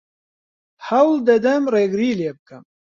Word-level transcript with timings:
هەوڵ 0.87 1.15
دەدەم 1.27 1.63
ڕێگری 1.73 2.17
لێ 2.19 2.29
بکەم. 2.37 2.63